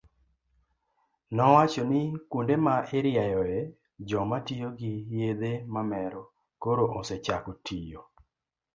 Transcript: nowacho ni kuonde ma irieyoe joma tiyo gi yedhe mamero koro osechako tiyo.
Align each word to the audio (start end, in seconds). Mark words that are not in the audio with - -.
nowacho 1.35 1.81
ni 1.89 2.01
kuonde 2.29 2.55
ma 2.65 2.75
irieyoe 2.97 3.57
joma 4.09 4.37
tiyo 4.45 4.69
gi 4.79 4.93
yedhe 5.17 5.53
mamero 5.73 6.21
koro 6.61 6.85
osechako 6.99 7.51
tiyo. 7.65 8.01